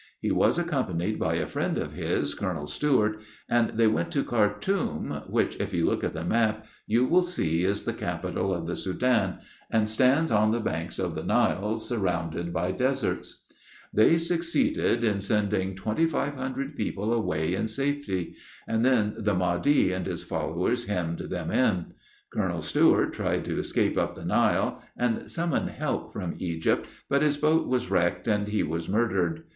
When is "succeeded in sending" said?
14.17-15.75